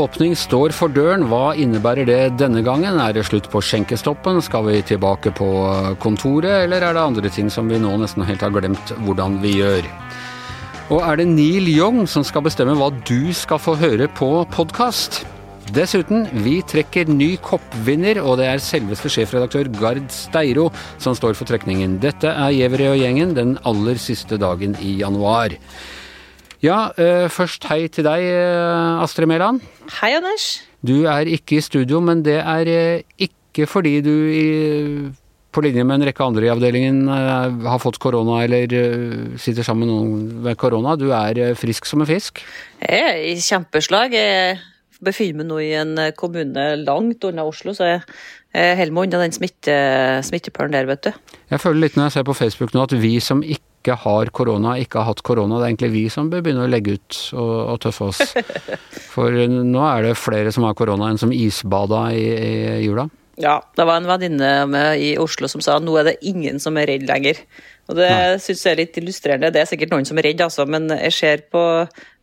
[0.00, 1.26] åpning står for døren.
[1.30, 2.98] Hva innebærer det denne gangen?
[3.00, 4.40] Er det slutt på skjenkestoppen?
[4.44, 5.48] Skal vi tilbake på
[6.02, 9.58] kontoret, eller er det andre ting som vi nå nesten helt har glemt hvordan vi
[9.58, 9.88] gjør?
[10.90, 15.22] Og er det Neil Young som skal bestemme hva du skal få høre på podkast?
[15.70, 20.66] Dessuten, vi trekker ny koppvinner, og det er selveste sjefredaktør Gard Steiro
[20.98, 22.00] som står for trekningen.
[22.02, 25.54] Dette er Gjeverøy og gjengen den aller siste dagen i januar.
[26.60, 29.62] Ja, uh, først hei til deg, uh, Astrid Mæland.
[29.96, 30.58] Hei, Anders.
[30.84, 34.12] Du er ikke i studio, men det er uh, ikke fordi du
[35.50, 38.70] på linje med en rekke andre i avdelingen har fått korona eller
[39.34, 40.92] sitter sammen med noen med korona.
[40.94, 42.38] Du er frisk som en fisk?
[42.78, 44.14] Jeg er i kjempeslag.
[44.14, 44.60] Jeg
[45.02, 48.04] befinner meg nå i en kommune langt unna Oslo, så jeg
[48.78, 49.74] holder meg unna den smitte,
[50.28, 51.34] smittepølen der, vet du.
[51.50, 54.30] Jeg føler litt når jeg ser på Facebook nå at vi som ikke ikke har
[54.36, 55.56] korona, ikke har hatt korona.
[55.56, 58.20] Det er egentlig vi som bør begynne å legge ut og, og tøffe oss.
[59.14, 62.52] For nå er det flere som har korona enn som isbada i, i
[62.84, 63.08] jula.
[63.40, 66.90] Ja, det var en venninne i Oslo som sa nå er det ingen som er
[66.92, 67.40] redd lenger.
[67.88, 68.12] Og det
[68.44, 69.50] syns jeg er litt illustrerende.
[69.54, 71.62] Det er sikkert noen som er redd, altså, men jeg ser på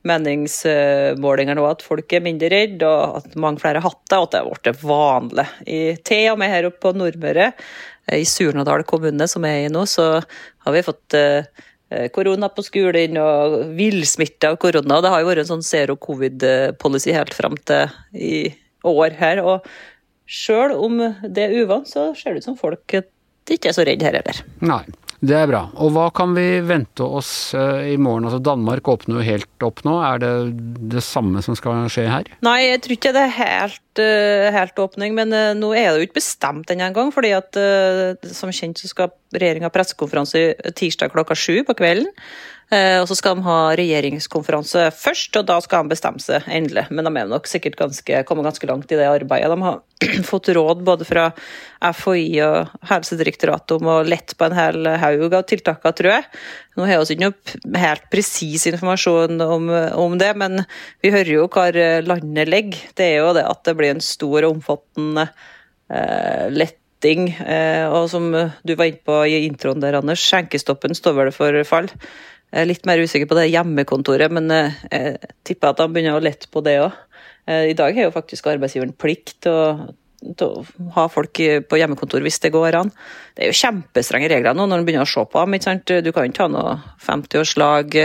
[0.07, 4.27] meningsmålinger nå at folk er mindre redd, og at mange flere har hatt det, og
[4.27, 5.47] at det har blitt vanlig.
[5.65, 7.51] I, til og med her oppe på Nordmøre
[8.13, 10.21] i Surnadal kommune, som er i nå, så
[10.65, 11.47] har vi fått eh,
[12.15, 15.01] korona på skolen og villsmitte av korona.
[15.03, 18.41] Det har jo vært en sånn zero covid-policy helt fram til i
[18.87, 19.43] år her.
[19.43, 19.67] Og
[20.27, 22.99] sjøl om det er uvant, så ser det ut som folk
[23.55, 24.45] ikke så redd her heller.
[24.65, 24.83] Nei.
[25.17, 25.63] Det er bra.
[25.81, 28.27] Og hva kan vi vente oss uh, i morgen?
[28.27, 29.95] Altså Danmark åpner jo helt opp nå.
[30.05, 30.33] Er det
[30.93, 32.29] det samme som skal skje her?
[32.45, 35.15] Nei, jeg tror ikke det er helt, uh, helt åpning.
[35.17, 37.09] Men uh, nå er det jo ikke bestemt ennå engang.
[37.15, 37.57] fordi at
[38.29, 40.43] som kjent så skal regjeringa ha pressekonferanse
[40.77, 42.13] tirsdag klokka sju på kvelden.
[42.67, 46.83] Eh, og så skal de ha regjeringskonferanse først, og da skal de bestemme seg endelig.
[46.91, 49.53] Men de er nok sikkert ganske, kommet ganske langt i det arbeidet.
[49.53, 49.79] De har
[50.31, 51.29] fått råd både fra
[51.79, 56.27] FHI og Helsedirektoratet om å lette på en hel haug av tiltakene, tror jeg.
[56.75, 60.65] Nå har vi ikke noe helt presis informasjon om, om, det, men
[61.05, 62.87] vi hører jo hvor landet ligger.
[62.99, 65.29] Det er jo det at det blir en stor og omfattende
[65.87, 67.29] eh, letting.
[67.31, 71.63] Eh, og som du var inne på i introen der, Anders, skjenkestoppen står vel for
[71.69, 71.95] fall.
[72.47, 76.15] Jeg er litt mer usikker på det hjemmekontoret, men eh, jeg tipper at de begynner
[76.15, 76.95] å lette på det òg.
[77.47, 79.87] Eh, I dag har jo faktisk arbeidsgiveren plikt til å,
[80.31, 82.91] til å ha folk på hjemmekontor hvis det går an.
[83.35, 85.57] Det er jo kjempestrenge regler nå når en begynner å se på dem.
[85.57, 85.95] ikke sant?
[86.05, 87.97] Du kan ikke ha noe 50-årslag,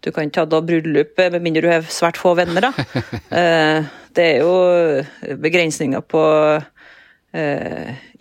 [0.00, 2.70] du kan ikke ha noe bryllup med mindre du har svært få venner.
[2.70, 2.72] da.
[3.34, 6.22] Eh, det er jo begrensninger på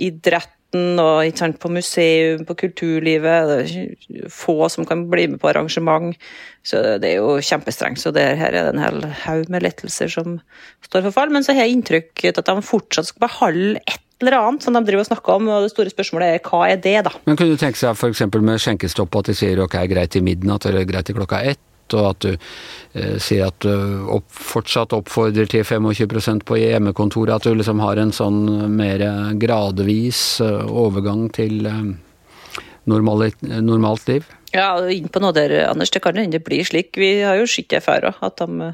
[0.01, 3.50] idrett og sant, på museum, på kulturlivet.
[3.50, 6.16] Det er få som kan bli med på arrangement.
[6.63, 8.01] Så det er jo kjempestrengt.
[8.01, 10.39] Så det, her er det en hel haug med lettelser som
[10.88, 11.33] står for fall.
[11.33, 14.75] Men så har jeg inntrykk av at de fortsatt skal beholde et eller annet som
[14.78, 17.12] de driver og snakker om, og det store spørsmålet er hva er det, da?
[17.28, 18.23] Men kunne du tenke seg f.eks.
[18.39, 21.59] med skjenkestopp at de sier ok, greit til midnatt eller greit til klokka ett?
[21.98, 27.36] Og at du eh, sier at du opp, fortsatt oppfordrer til 25% på hjemmekontoret.
[27.38, 28.44] At du liksom har en sånn
[28.74, 29.04] mer
[29.42, 31.84] gradvis eh, overgang til eh,
[32.90, 34.28] normalt, normalt liv.
[34.54, 35.94] Ja, inn på noe der, Anders.
[35.94, 36.94] Det kan hende det blir slik.
[37.00, 38.74] Vi har jo sett det før òg, at de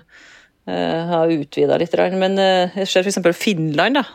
[1.09, 1.97] har utvida litt.
[2.19, 3.19] Men uh, jeg ser f.eks.
[3.37, 3.99] Finland.
[3.99, 4.05] da,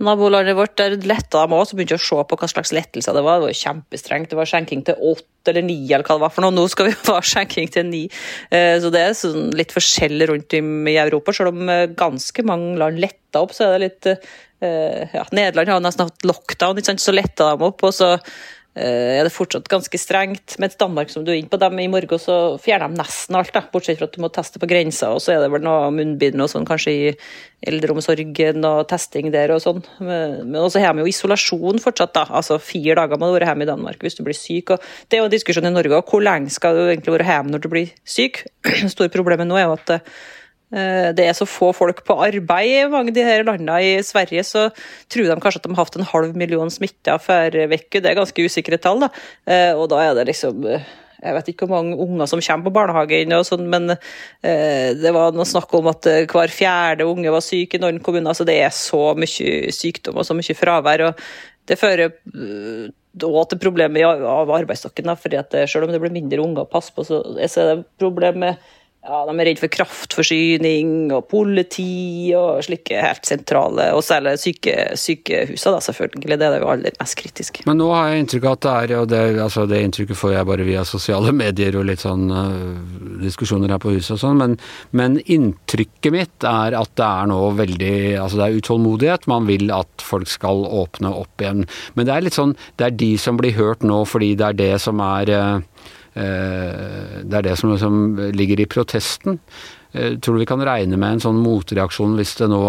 [0.00, 3.16] Nabolandet vårt der letta de òg, så begynte jeg å se på hva slags lettelser
[3.16, 3.40] det var.
[3.40, 4.30] Det var kjempestrengt.
[4.32, 6.54] Det var skjenking til åtte eller ni, eller hva det var for noe.
[6.56, 8.04] Nå skal vi ha skjenking til ni.
[8.48, 10.62] Eh, så det er sånn litt forskjell rundt i
[10.94, 11.34] Europa.
[11.36, 15.74] Selv om eh, ganske mange land letta opp, så er det litt eh, ja, Nederland
[15.74, 17.84] har nesten hatt lockdown, så letta de opp.
[17.84, 20.54] og så Eh, er det fortsatt ganske strengt.
[20.62, 23.52] Mens Danmark, som du er inne på, dem i morgen så fjerner de nesten alt,
[23.54, 25.10] da, bortsett fra at du må teste på grensa.
[25.10, 27.10] Og så er det vel noe munnbind og sånn, kanskje i
[27.70, 29.82] eldreomsorgen og testing der og sånn.
[30.00, 32.26] Men også har vi jo isolasjon fortsatt, da.
[32.30, 34.76] Altså fire dager må du være hjemme i Danmark hvis du blir syk.
[34.76, 36.06] Og det er jo en diskusjon i Norge òg.
[36.06, 38.44] Hvor lenge skal du egentlig være hjemme når du blir syk?
[38.94, 40.38] Store problemet nå er jo at eh, Eh,
[40.70, 43.78] det er så få folk på arbeid i mange av de her landene.
[43.82, 44.68] I Sverige så
[45.10, 47.98] tror de kanskje at de har hatt en halv million smitta for uke.
[47.98, 49.02] Det er ganske usikre tall.
[49.02, 49.08] da.
[49.50, 50.86] Eh, og da er det liksom eh,
[51.20, 53.90] jeg vet ikke hvor mange unger som kommer på barnehagen, og sånn, men
[54.40, 58.32] det var noe snakk om at hver fjerde unge var syk i noen kommuner.
[58.32, 61.04] så Det er så mye sykdom og så mye fravær.
[61.10, 61.20] og
[61.68, 62.14] Det fører
[63.18, 65.16] òg til problemer av arbeidsstokken.
[65.16, 68.56] fordi Selv om det blir mindre unger å passe på, så er det problem med
[69.00, 74.74] Ja, De er redd for kraftforsyning og politi og slike helt sentrale, og særlig syke,
[75.00, 76.36] sykehusene, da, selvfølgelig.
[76.36, 77.62] Det er det jo aller mest kritisk.
[77.64, 80.34] Men nå har jeg inntrykk av at det er, og det, altså det inntrykket får
[80.34, 84.42] jeg bare via sosiale medier og litt sånn uh, diskusjoner her på huset og sånn,
[84.42, 84.58] men,
[84.92, 89.72] men, inntrykket mitt er at det er nå veldig Altså det er utålmodighet, man vil
[89.72, 91.64] at folk skal åpne opp igjen.
[91.96, 94.60] Men det er litt sånn, det er de som blir hørt nå fordi det er
[94.60, 95.88] det som er uh,
[96.20, 99.38] det er det som som ligger i protesten.
[99.92, 102.62] Eh, tror du vi kan regne med en sånn motreaksjon hvis det nå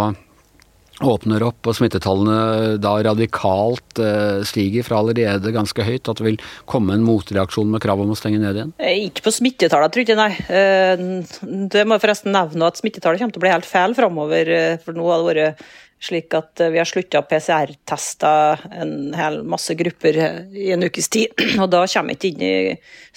[1.02, 6.42] åpner opp og smittetallene da radikalt eh, stiger fra allerede ganske høyt, at det vil
[6.70, 8.74] komme en motreaksjon med krav om å stenge ned igjen?
[9.08, 10.34] Ikke på smittetallene, tror jeg nei.
[11.74, 14.54] Det må jeg forresten nevne at smittetallet kommer til å bli helt feil framover.
[14.86, 15.66] For nå har det vært
[16.02, 18.32] slik at eh, vi har slutta å PCR-teste
[18.82, 20.18] en hel masse grupper
[20.58, 21.36] i en ukes tid.
[21.62, 22.56] Og da kommer ikke inn i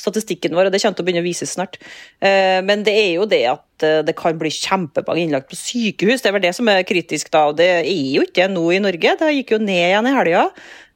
[0.00, 1.78] statistikken vår, og det kommer til å begynne å vises snart.
[2.20, 6.22] Eh, men det er jo det at eh, det kan bli kjempemange innlagt på sykehus,
[6.22, 7.46] det er vel det som er kritisk da.
[7.50, 10.48] Og det er jo ikke nå i Norge, det gikk jo ned igjen i helga.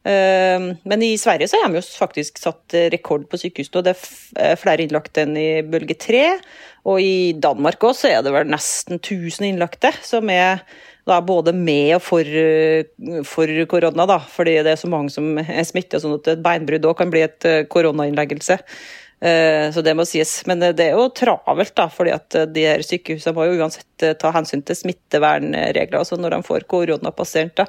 [0.09, 3.83] Men i Sverige så har de jo faktisk satt rekord på sykehus nå.
[3.85, 3.93] Det
[4.41, 6.23] er flere innlagte enn i bølge tre.
[6.89, 10.63] Og i Danmark også er det vel nesten 1000 innlagte, som er
[11.09, 12.39] da både med og for,
[13.27, 16.89] for, korona, da, fordi det er så mange som er smittet, sånn at et beinbrudd
[16.89, 18.59] òg kan bli et eh, koronainnleggelse.
[19.19, 20.31] Eh, så det må sies.
[20.47, 24.05] Men eh, det er jo travelt, da, fordi at de her sykehusene må jo uansett
[24.21, 27.67] ta hensyn til smittevernregler altså når de får koronapasienter.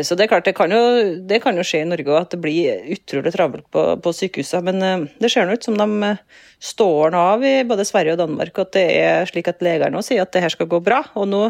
[0.00, 0.78] Så det er klart, det kan jo,
[1.28, 4.72] det kan jo skje i Norge òg, at det blir utrolig travelt på, på sykehusene.
[4.72, 6.14] Men det ser nå ut som de
[6.64, 10.00] står nå av i både Sverige og Danmark, at det er slik at legene nå
[10.06, 11.02] sier at det her skal gå bra.
[11.20, 11.44] Og nå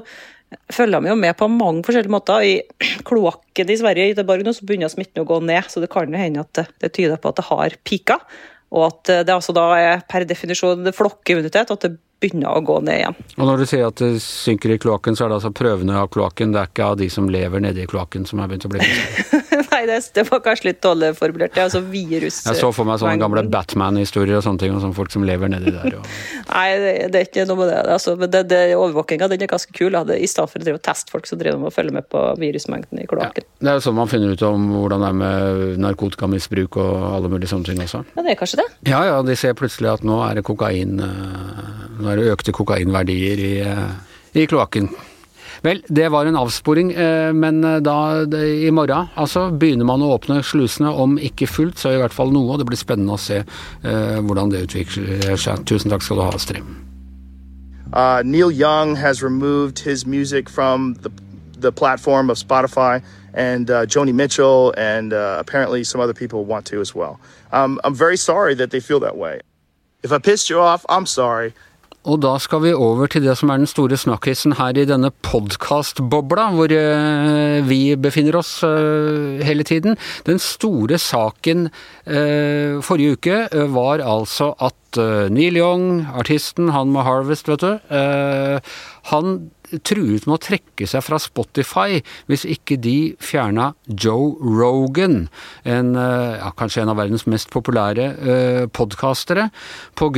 [0.73, 2.45] følger vi jo med på mange forskjellige måter.
[2.47, 2.55] I
[3.09, 6.11] kloakken i Sverige i Göteborg nå så begynner smitten å gå ned, så det kan
[6.11, 8.21] jo hende at det, det tyder på at det har pika.
[8.71, 13.01] Og at det altså da er per definisjon flokkimmunitet, at det begynner å gå ned
[13.01, 13.17] igjen.
[13.39, 16.11] Og Når du sier at det synker i kloakken, så er det altså prøvene av
[16.13, 18.73] kloakken, det er ikke av de som lever nede i kloakken som har begynt å
[18.75, 19.40] bli friske?
[19.81, 21.55] Nei, det, det, var kanskje litt dårlig formulert.
[21.55, 22.41] Det er altså virus...
[22.45, 25.49] Jeg så for meg sånne gamle Batman-historier og sånne ting, og sånne folk som lever
[25.49, 25.97] nedi der.
[25.97, 26.11] Og...
[26.51, 27.79] Nei, det, det, er ikke noe med det.
[27.95, 29.97] Altså, men det, det overvåkinga den er ganske kul.
[29.97, 32.25] I stedet for å drive og teste folk, så driver de og følger med på
[32.43, 33.47] virusmengden i kloakken.
[33.47, 36.97] Ja, det er jo sånn man finner ut om hvordan det er med narkotikamisbruk og
[37.15, 38.05] alle mulige sånne ting også.
[38.13, 38.69] Ja, det er kanskje det?
[38.91, 39.21] Ja, ja.
[39.25, 41.65] De ser plutselig at nå er det kokain eh,
[42.01, 44.89] Nå er det økte kokainverdier i, eh, i kloakken.
[45.63, 50.15] Vel, det var en avsporing, eh, men eh, da i morgen altså, begynner man å
[50.15, 52.55] åpne slusene, om ikke fullt, så i hvert fall noe.
[52.55, 55.67] og Det blir spennende å se uh, hvordan det utvikler seg.
[55.69, 56.65] Tusen takk skal du ha, Astrid.
[57.93, 61.11] Uh, Neil Young has removed his music from the,
[61.59, 63.03] the platform of Spotify,
[63.35, 67.21] and uh, Joni Mitchell and uh, apparently some other people want to as well.
[67.53, 69.41] Um, I'm very sorry that they feel that way.
[70.03, 71.53] If I pissed you off, I'm sorry.
[72.09, 75.11] Og da skal vi over til det som er den store snakkisen her i denne
[75.27, 79.99] podkastbobla, hvor eh, vi befinner oss eh, hele tiden.
[80.25, 81.69] Den store saken
[82.09, 84.77] eh, forrige uke var altså at
[85.31, 87.77] Neil Young, artisten, han med Harvest, vet du,
[89.13, 89.29] han
[89.79, 92.01] truet med å trekke seg fra Spotify
[92.31, 95.29] hvis ikke de fjerna Joe Rogan,
[95.65, 99.49] en, eh, ja, kanskje en av verdens mest populære eh, podkastere,
[99.99, 100.11] pga.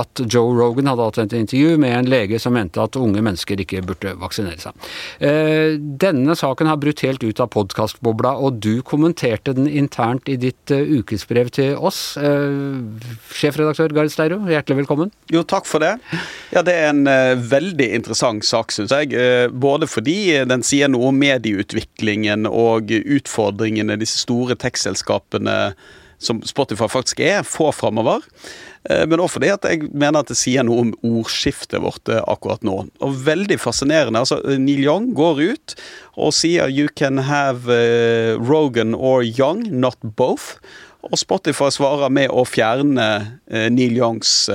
[0.00, 3.60] at Joe Rogan hadde hatt et intervju med en lege som mente at unge mennesker
[3.62, 4.88] ikke burde vaksinere seg.
[5.20, 10.38] Eh, denne saken har brutt helt ut av podkastbobla, og du kommenterte den internt i
[10.40, 12.16] ditt eh, ukesbrev til oss.
[13.36, 15.12] sjefredaktør Gard Steiro, hjertelig velkommen.
[15.32, 15.96] Jo, takk for det.
[16.54, 17.04] Ja, det er en
[17.50, 19.12] veldig interessant sak sak, syns jeg.
[19.16, 25.74] Eh, både fordi den sier noe om medieutviklingen og utfordringene disse store tekstselskapene
[26.22, 28.24] som Spotify faktisk er, får framover.
[28.88, 32.22] Eh, men også fordi at jeg mener at det sier noe om ordskiftet vårt eh,
[32.24, 32.78] akkurat nå.
[33.04, 34.24] Og veldig fascinerende.
[34.24, 35.76] altså Neil Young går ut
[36.16, 37.68] og sier 'you can have
[38.40, 40.56] Rogan or Young, not both'.
[41.06, 44.50] Og Spotify svarer med å fjerne Neil Youngs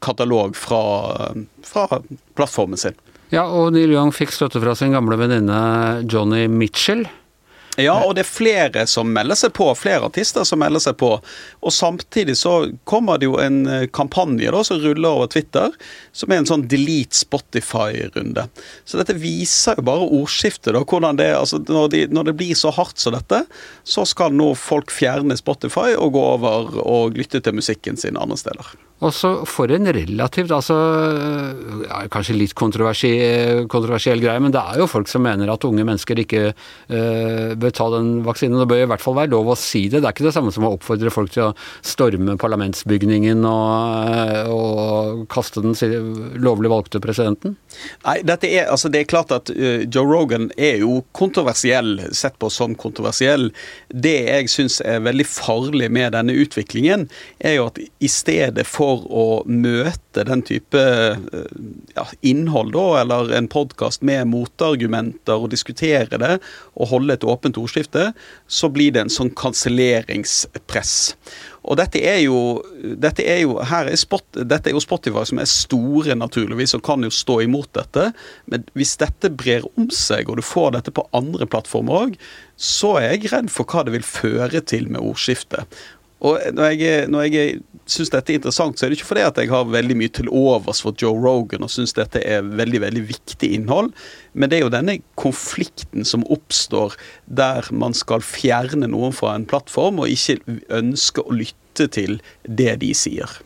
[0.00, 2.00] katalog fra, fra
[2.34, 2.96] plattformen sin.
[3.30, 5.60] Ja, og Neil Young fikk støtte fra sin gamle venninne
[6.10, 7.06] Johnny Mitchell.
[7.78, 9.68] Ja, og det er flere som melder seg på.
[9.78, 11.12] Flere artister som melder seg på.
[11.62, 12.54] Og samtidig så
[12.90, 15.70] kommer det jo en eh, kampanje da, som ruller over Twitter,
[16.12, 18.48] som er en sånn delete Spotify-runde.
[18.84, 20.74] Så dette viser jo bare ordskiftet.
[20.74, 23.44] da, hvordan det, altså når, de, når det blir så hardt som dette,
[23.86, 28.42] så skal nå folk fjerne Spotify og gå over og lytte til musikken sin andre
[28.42, 28.74] steder.
[29.00, 30.76] Og så for en relativt, altså
[31.86, 35.86] ja, Kanskje litt kontroversiell, kontroversiell greie, men det er jo folk som mener at unge
[35.88, 38.58] mennesker ikke uh, bør ta den vaksinen.
[38.60, 40.02] Det bør i hvert fall være lov å si det.
[40.02, 41.54] Det er ikke det samme som å oppfordre folk til å
[41.86, 45.76] storme parlamentsbygningen og, og kaste den
[46.40, 47.56] lovlig valgte presidenten?
[48.04, 52.36] Nei, dette er, altså det er klart at uh, Joe Rogan er jo kontroversiell, sett
[52.40, 53.48] på som kontroversiell.
[53.88, 57.08] Det jeg syns er veldig farlig med denne utviklingen,
[57.40, 61.44] er jo at i stedet for for å møte den type eh,
[61.94, 66.38] ja, innhold, da, eller en podkast med motargumenter, og diskutere det
[66.74, 68.10] og holde et åpent ordskifte,
[68.50, 70.96] så blir det en sånn kanselleringspress.
[71.60, 72.38] Og dette er jo,
[72.80, 77.04] dette er jo, er spot, dette er jo Spotify som er store, naturligvis, og kan
[77.04, 78.10] jo stå imot dette.
[78.50, 82.18] Men hvis dette brer om seg, og du får dette på andre plattformer òg,
[82.60, 85.68] så er jeg redd for hva det vil føre til med ordskiftet.
[86.20, 89.40] Og når jeg, når jeg syns dette er interessant, så er det ikke fordi at
[89.40, 93.04] jeg har veldig mye til overs for Joe Rogan og syns dette er veldig veldig
[93.08, 93.90] viktig innhold,
[94.34, 99.48] men det er jo denne konflikten som oppstår der man skal fjerne noen fra en
[99.48, 103.40] plattform og ikke ønske å lytte til det de sier.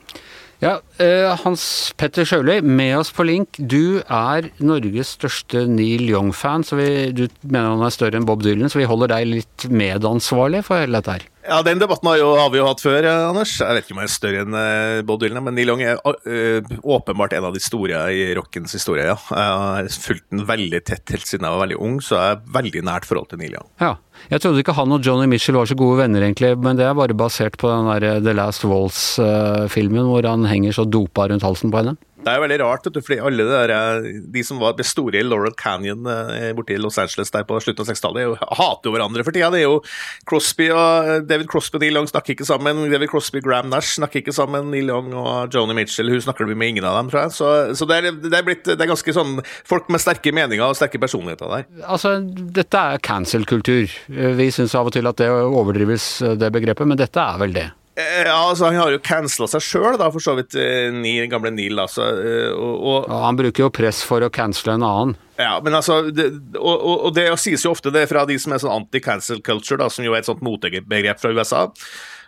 [0.62, 3.58] Ja, eh, Hans Petter Sjøli, med oss på link.
[3.58, 6.64] Du er Norges største Neil Young-fan.
[6.64, 9.66] så vi, Du mener han er større enn Bob Dylan, så vi holder deg litt
[9.68, 11.28] medansvarlig for hele dette her.
[11.44, 13.52] Ja, Den debatten har, jo, har, vi jo hatt før, eh, Anders.
[13.60, 16.00] Jeg vet ikke om jeg er større enn uh, Bob Dylan, men Neil Young er
[16.00, 19.04] uh, åpenbart en av de store i rockens historie.
[19.04, 19.18] ja.
[19.34, 22.56] Jeg har fulgt den veldig tett helt siden jeg var veldig ung, så jeg er
[22.56, 23.68] veldig nært forhold til Neil Young.
[23.82, 23.94] Ja,
[24.30, 26.96] Jeg trodde ikke han og Johnny Mitchell var så gode venner, egentlig, men det er
[26.96, 31.74] bare basert på den der The Last Walls-filmen hvor han henger så dopa rundt halsen
[31.74, 31.98] på henne.
[32.24, 35.20] Det er jo veldig rart, vet du, fordi alle der, eh, de som var store
[35.20, 36.08] i Laurel Canyon
[36.56, 39.50] borti i Los Angeles der på slutten av 60-tallet, hater jo hverandre for tida.
[39.52, 39.80] Det er jo
[40.28, 42.84] Crosby og eh, David Crosby og Neil Young snakker ikke sammen.
[42.92, 44.70] David Crosby og Graham Nash snakker ikke sammen.
[44.72, 47.36] Neil Young og Joni Mitchell hun snakker med ingen av dem, tror jeg.
[47.36, 49.38] Så, så det, er, det, er blitt, det, er, ganske sånn
[49.68, 51.68] folk med sterke meninger og sterke personligheter der.
[51.84, 53.92] Altså, dette er cancel-kultur.
[54.40, 57.70] Vi syns av og til at det overdrives, det begrepet, men dette er vel det?
[57.96, 61.52] Eh, ja, altså Han har jo cancela seg sjøl, for så vidt, eh, Neil, gamle
[61.54, 61.78] Neil.
[61.78, 62.08] Altså,
[62.54, 65.14] og, og, ja, han bruker jo press for å cancele en annen.
[65.38, 68.62] Ja, men altså, det, og, og, det sies jo ofte det fra de som er
[68.62, 71.64] sånn anti-cancel culture, da, som jo er et sånt motebegrep fra USA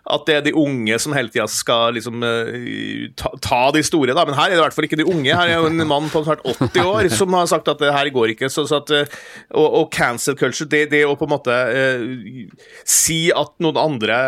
[0.07, 4.15] at det er de unge som hele tida skal liksom uh, ta, ta, de store,
[4.15, 4.25] da.
[4.29, 5.35] Men her er det i hvert fall ikke de unge.
[5.35, 8.11] Her er jo en mann på snart 80 år som har sagt at det her
[8.15, 8.51] går ikke.
[8.53, 9.19] Så, så at, uh,
[9.51, 14.19] og, og, cancel culture, det, det å på en måte uh, si at noen andre,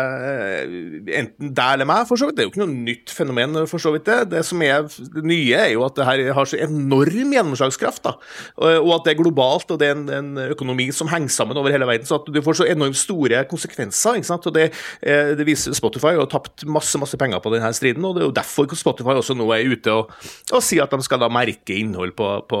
[1.21, 3.81] enten deg eller meg, for så vidt, det er jo ikke noe nytt fenomen, for
[3.81, 4.19] så vidt det.
[4.33, 8.15] Det som er det nye, er jo at det her har så enorm gjennomslagskraft, da.
[8.59, 11.71] Og, at det er globalt, og det er en, en, økonomi som henger sammen over
[11.73, 12.07] hele verden.
[12.07, 14.47] Så at du får så enormt store konsekvenser, ikke sant.
[14.49, 14.69] Og det,
[15.01, 18.35] det viser Spotify har tapt masse masse penger på denne striden, og det er jo
[18.35, 20.13] derfor Spotify også nå er ute og,
[20.53, 22.59] og sier at de skal da merke innhold på, på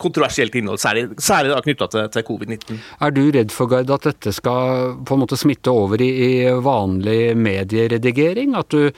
[0.00, 2.80] kontroversielt innhold, særlig, særlig knytta til, til covid-19.
[3.00, 6.32] Er du redd for, Gard, at dette skal på en måte smitte over i, i
[6.64, 8.56] vanlig medieredigering?
[8.58, 8.90] At du,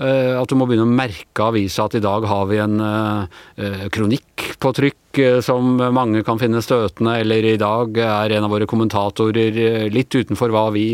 [0.00, 4.46] at du, må begynne å merke avisa at i dag har vi en uh, kronikk
[4.60, 9.90] på trykk som mange kan finne støtende, eller i dag er en av våre kommentatorer
[9.90, 10.84] litt utenfor hva vi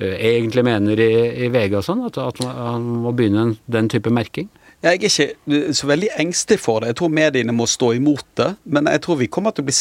[0.00, 4.48] egentlig mener i, VG og sånn, at, man må begynne den type merking?
[4.84, 6.92] Jeg er ikke så veldig engstelig for det.
[6.92, 8.50] Jeg tror mediene må stå imot det.
[8.68, 9.76] Men jeg tror vi kommer til å bli,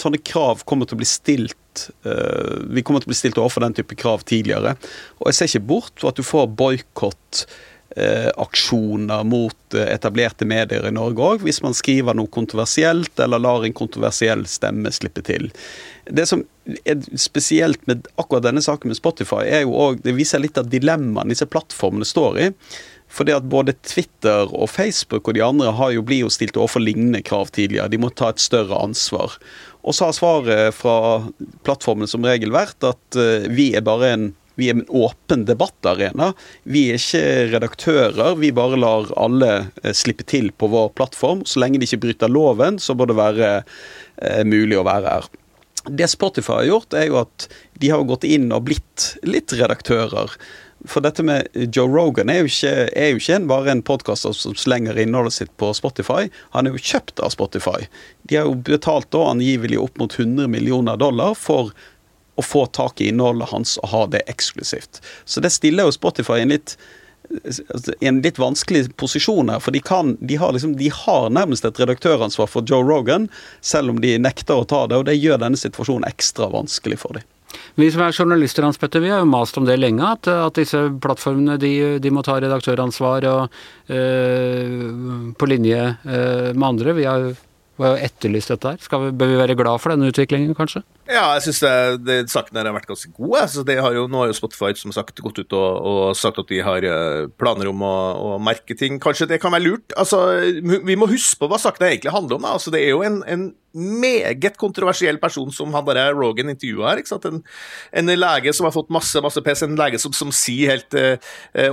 [0.00, 1.56] sånne krav kommer til å bli stilt
[2.74, 4.74] Vi kommer til å bli stilt overfor den type krav tidligere.
[5.20, 7.44] Og jeg ser ikke bort fra at du får boikott
[7.96, 13.40] Eh, aksjoner mot eh, etablerte medier i Norge òg, hvis man skriver noe kontroversielt eller
[13.40, 15.46] lar en kontroversiell stemme slippe til.
[16.04, 16.42] Det som
[16.84, 20.68] er spesielt med akkurat denne saken med Spotify, er jo også, det viser litt av
[20.68, 22.50] dilemmaene disse plattformene står i.
[23.08, 26.84] Fordi at både Twitter og Facebook og de andre har jo blitt jo stilt overfor
[26.84, 27.88] lignende krav tidligere.
[27.88, 29.38] De må ta et større ansvar.
[29.80, 30.98] Og så har svaret fra
[31.64, 36.32] plattformene som regel vært at uh, vi er bare en vi er en åpen debattarena.
[36.66, 38.34] Vi er ikke redaktører.
[38.40, 39.50] Vi bare lar alle
[39.84, 41.44] eh, slippe til på vår plattform.
[41.46, 45.28] Så lenge de ikke bryter loven, så bør det være eh, mulig å være her.
[45.88, 47.46] Det Spotify har gjort, er jo at
[47.78, 50.34] de har gått inn og blitt litt redaktører.
[50.86, 54.54] For dette med Joe Rogan er jo ikke, er jo ikke bare en podkaster som
[54.58, 56.28] slenger innholdet sitt på Spotify.
[56.54, 57.86] Han er jo kjøpt av Spotify.
[58.30, 61.72] De har jo betalt da angivelig opp mot 100 millioner dollar for
[62.38, 65.02] å få tak i innholdet hans og ha det eksklusivt.
[65.26, 66.78] Så det stiller jo Spotify i en litt
[68.00, 69.60] en litt vanskelig posisjon her.
[69.60, 73.28] For de, kan, de, har liksom, de, har nærmest et redaktøransvar for Joe Rogan,
[73.60, 74.96] selv om de nekter å ta det.
[74.96, 77.26] Og det gjør denne situasjonen ekstra vanskelig for dem.
[77.80, 80.58] Vi som er journalister, Hans Petter, vi har jo mast om det lenge, at, at
[80.58, 86.96] disse plattformene de, de, må ta redaktøransvar og øh, på linje øh, med andre.
[86.98, 87.30] Vi har
[87.86, 88.80] etterlyst dette her.
[88.82, 90.82] Skal vi, bør vi være glad for denne utviklingen, kanskje?
[91.08, 91.62] Ja, jeg syns
[92.32, 93.36] saken her har vært ganske god.
[93.42, 96.50] Altså, har jo, nå har jo Spotify som sagt gått ut og, og sagt at
[96.50, 98.98] de har uh, planer om å, å, merke ting.
[99.02, 99.96] Kanskje det kan være lurt.
[100.00, 100.20] Altså,
[100.62, 102.48] vi må huske på hva saken egentlig handler om.
[102.50, 107.02] Altså, det er jo en, en meget kontroversiell person som han der Rogan intervjua her.
[107.28, 107.42] En,
[107.92, 111.16] en, lege som har fått masse masse pes, en lege som, som sier helt uh,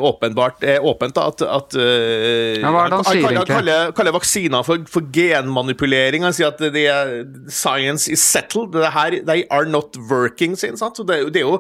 [0.06, 4.66] åpenbart uh, åpent da, at, at uh, ja, det han, sier, han kaller, kaller, vaksiner
[4.68, 6.26] for, for, genmanipulering.
[6.26, 7.14] Han sier at det er,
[7.52, 8.74] science is settled.
[8.76, 10.78] Det her they are not working sin.
[10.80, 10.98] Sant?
[10.98, 11.60] Så det, det er jo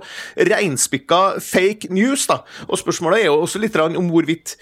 [0.52, 2.28] reinspikka fake news.
[2.32, 2.42] da.
[2.70, 4.56] Og Spørsmålet er jo også litt om hvorvidt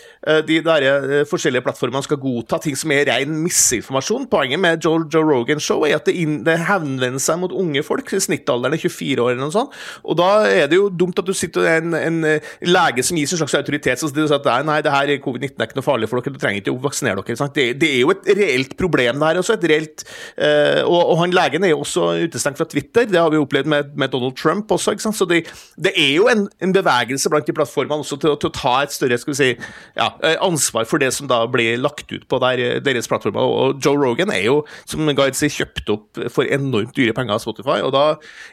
[0.48, 0.86] de der,
[1.30, 4.28] forskjellige plattformene skal godta ting som er ren misinformasjon.
[4.32, 7.84] Poenget med Joe, Joe Rogan Show er at det, inn, det henvender seg mot unge
[7.86, 8.10] folk.
[8.10, 9.74] Snittalderen er 24 år eller noe sånt.
[10.03, 13.34] Og da er det jo dumt at du sitter en, en, en lege som gis
[13.34, 16.10] en slags autoritet som sier at nei, det her er covid-19 er ikke noe farlig
[16.10, 17.50] for dere, du trenger ikke å vaksinere dere.
[17.53, 19.58] Det, det, er jo et reelt problem det her også.
[19.58, 20.06] et reelt,
[20.38, 23.08] uh, og, og han legen er jo også utestengt fra Twitter.
[23.10, 24.96] Det har vi opplevd med, med Donald Trump også.
[24.96, 25.20] ikke sant?
[25.20, 25.44] Så det,
[25.77, 28.96] det er jo en, en, bevegelse blant de plattformene også til, til, å ta et
[28.96, 29.50] større skal vi si,
[29.98, 33.44] ja, eh, ansvar for det som da blir lagt ut på der, deres plattformer.
[33.44, 37.44] Og Joe Rogan er jo, som Guide sier, kjøpt opp for enormt dyre penger av
[37.44, 37.80] Spotify.
[37.86, 38.06] Og da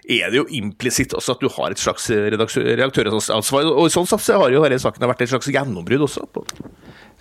[0.09, 3.71] er det jo implisitt også at du har et slags redaktøransvar.
[3.75, 6.27] Og sånn sett har jo denne saken vært et slags gjennombrudd også.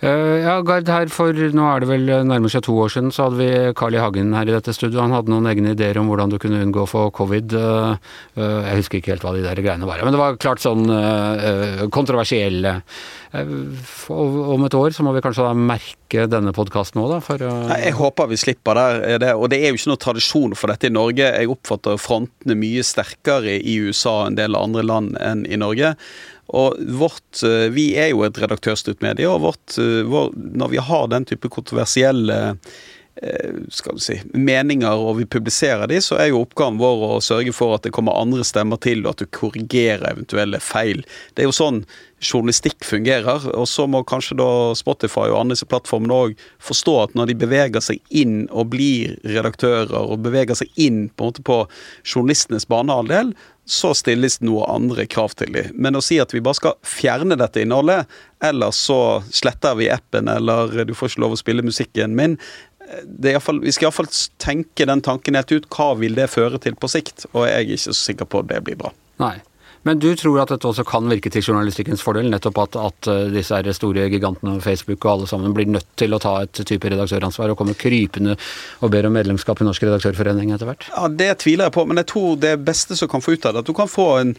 [0.00, 3.26] Uh, ja, Gard, her for nå er det vel nærmer seg to år siden, så
[3.26, 4.00] hadde vi Carl I.
[4.00, 5.02] Hagen her i dette studioet.
[5.04, 7.52] Han hadde noen egne ideer om hvordan du kunne unngå å få covid.
[7.52, 10.88] Uh, jeg husker ikke helt hva de der greiene var, men det var klart sånn
[11.92, 12.80] kontroversielle.
[14.08, 17.20] om et år så må vi kanskje da merke denne podkasten òg, da?
[17.22, 17.44] For,
[17.84, 19.36] Jeg håper vi slipper der.
[19.36, 21.28] Og det er jo ikke noe tradisjon for dette i Norge.
[21.28, 25.94] Jeg oppfatter frontene mye sterkere i USA og en del andre land enn i Norge.
[26.50, 30.76] Og vårt, eh, Vi er jo et redaktørstyrt medie, og vårt, eh, vår, når vi
[30.78, 32.56] har den type kontroversielle
[33.22, 37.22] eh, skal du si, meninger og vi publiserer de, så er jo oppgaven vår å
[37.22, 41.04] sørge for at det kommer andre stemmer til, og at du korrigerer eventuelle feil.
[41.34, 41.84] Det er jo sånn
[42.20, 43.46] journalistikk fungerer.
[43.56, 47.84] Og så må kanskje da Spotify og andre plattformene òg forstå at når de beveger
[47.84, 51.62] seg inn og blir redaktører, og beveger seg inn på på
[52.04, 53.34] journalistenes banehalvdel,
[53.70, 55.70] så stilles det noe andre krav til dem.
[55.78, 58.10] Men å si at vi bare skal fjerne dette innholdet,
[58.42, 62.38] eller så sletter vi appen, eller du får ikke lov å spille musikken min
[63.40, 64.08] fall, Vi skal iallfall
[64.42, 65.68] tenke den tanken helt ut.
[65.70, 67.26] Hva vil det føre til på sikt?
[67.32, 68.90] Og jeg er ikke så sikker på at det blir bra.
[69.22, 69.36] Nei.
[69.88, 72.28] Men du tror at dette også kan virke til journalistikkens fordel?
[72.32, 76.20] Nettopp at, at disse disse store gigantene, Facebook og alle sammen, blir nødt til å
[76.20, 78.36] ta et type redaktøransvar og kommer krypende
[78.84, 80.88] og ber om medlemskap i Norsk redaktørforening etter hvert?
[80.92, 83.56] Ja, Det tviler jeg på, men jeg tror det beste som kan få ut av
[83.56, 84.34] det, at du kan få en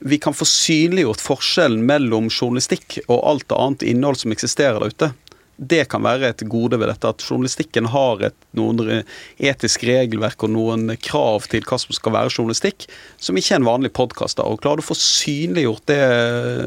[0.00, 5.08] vi kan få synliggjort forskjellen mellom journalistikk og alt annet innhold som eksisterer der ute
[5.56, 9.02] det kan være et gode ved dette, at journalistikken har et, noen
[9.40, 13.68] etisk regelverk og noen krav til hva som skal være journalistikk, som ikke er en
[13.68, 14.42] vanlig podkast.
[14.60, 16.00] Klarer du å få synliggjort det,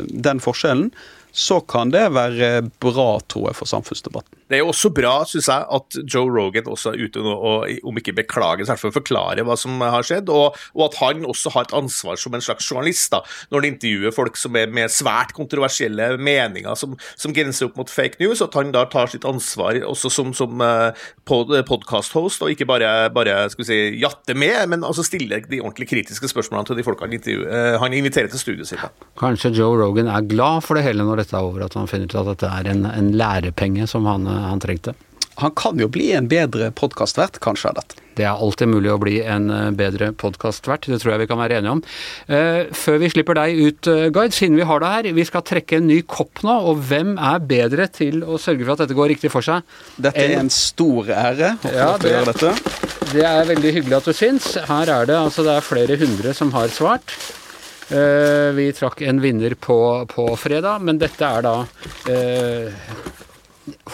[0.09, 0.89] den forskjellen,
[1.31, 2.49] så kan det være
[2.81, 4.39] bra, tror jeg, for samfunnsdebatten.
[4.49, 7.85] Det er jo også bra, syns jeg, at Joe Rogan også er ute nå og
[7.85, 11.27] om ikke beklager, så for å forklare hva som har skjedd, og, og, at han
[11.29, 14.73] også har et ansvar som en slags journalist da, når han intervjuer folk som er
[14.73, 19.11] med svært kontroversielle meninger som, som grenser opp mot fake news, at han da tar
[19.13, 20.97] sitt ansvar også som, som uh,
[21.29, 25.61] pod, podcast-host, og ikke bare, bare skal vi si, jatte med, men altså stiller de
[25.61, 28.81] ordentlig kritiske spørsmålene til de folkene han, uh, han inviterer til studiet sitt.
[28.81, 29.11] Da.
[29.21, 32.09] Kanskje Joe Rogan er glad for det hele når dette er over, at han finner
[32.09, 34.95] ut at dette er en, en lærepenge som han han trengte.
[35.39, 38.01] Han kan jo bli en bedre podkastvert, kanskje, av dette.
[38.19, 41.39] Det er alltid mulig å bli en eh, bedre podkastvert, det tror jeg vi kan
[41.39, 41.83] være enige om.
[42.27, 45.79] Uh, før vi slipper deg ut, Guide, siden vi har deg her, vi skal trekke
[45.79, 46.57] en ny kopp nå.
[46.71, 49.63] Og hvem er bedre til å sørge for at dette går riktig for seg?
[49.95, 52.79] Dette er en stor ære å ja, det, gjøre dette.
[53.13, 54.51] Det er veldig hyggelig at du syns.
[54.67, 57.15] Her er det altså det er flere hundre som har svart.
[57.89, 59.79] Uh, vi trakk en vinner på,
[60.11, 61.55] på, fredag, men dette er da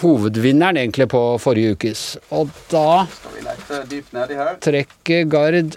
[0.00, 2.04] hovedvinneren egentlig på forrige ukes.
[2.36, 3.06] Og da
[4.64, 5.76] trekker Gard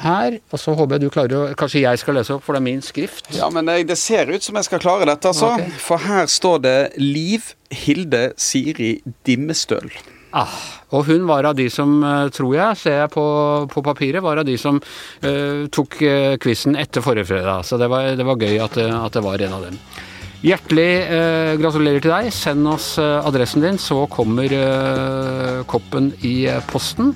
[0.00, 2.62] her, og så håper jeg du klarer å Kanskje jeg skal lese opp, for det
[2.62, 3.30] er min skrift?
[3.34, 5.54] Ja, men det ser ut som jeg skal klare dette, altså.
[5.56, 5.74] Okay.
[5.82, 9.90] For her står det Liv Hilde Siri Dimmestøl.
[10.30, 10.52] Ah,
[10.94, 13.24] og hun var av de som, eh, tror jeg, ser jeg på,
[13.70, 17.66] på papiret, var av de som uh, tok uh, quizen etter forrige fredag.
[17.66, 19.80] Så det var, det var gøy at, at det var en av dem.
[20.46, 22.30] Hjertelig uh, gratulerer til deg.
[22.34, 24.54] Send oss adressen din, så kommer
[25.70, 27.14] koppen i posten.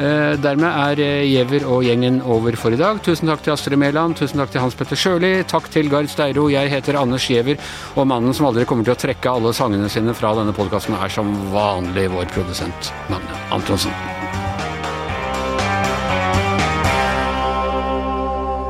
[0.00, 3.00] Eh, dermed er eh, Giæver og gjengen over for i dag.
[3.04, 6.46] Tusen takk til Astrid Mæland, tusen takk til Hans Petter Sjøli, takk til Gard Steiro.
[6.52, 7.60] Jeg heter Anders Giæver,
[7.96, 11.12] og mannen som aldri kommer til å trekke alle sangene sine fra denne podkasten, er
[11.12, 13.92] som vanlig vår produsent Magne Antonsen.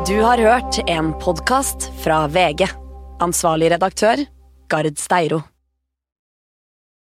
[0.08, 2.66] Du har hørt en podkast fra VG.
[3.22, 4.26] Ansvarlig redaktør,
[4.66, 5.44] Gard Steiro.